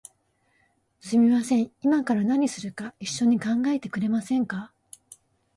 [0.99, 4.73] すみません、いまから何するか一緒に考えてくれませんか？